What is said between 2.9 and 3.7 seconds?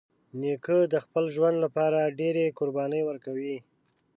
ورکوي.